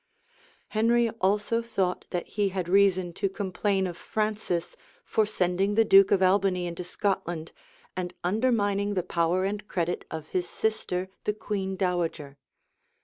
Henry 0.69 1.11
also 1.21 1.61
thought 1.61 2.05
that 2.09 2.25
he 2.29 2.49
had 2.49 2.67
reason 2.67 3.13
to 3.13 3.29
complain 3.29 3.85
of 3.85 3.95
Francis 3.95 4.75
for 5.05 5.27
sending 5.27 5.75
the 5.75 5.85
duke 5.85 6.09
of 6.09 6.23
Albany 6.23 6.65
into 6.65 6.83
Scotland, 6.83 7.51
and 7.95 8.15
undermining 8.23 8.95
the 8.95 9.03
power 9.03 9.45
and 9.45 9.67
credit 9.67 10.03
of 10.09 10.29
his 10.29 10.49
sister 10.49 11.07
the 11.25 11.33
queen 11.35 11.75
dowager. 11.75 12.39